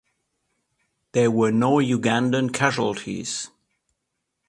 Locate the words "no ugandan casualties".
1.51-3.51